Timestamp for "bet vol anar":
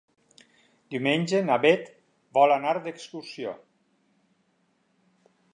1.67-2.73